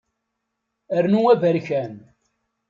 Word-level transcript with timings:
Rnu 1.03 1.21
aberkan. 1.33 1.93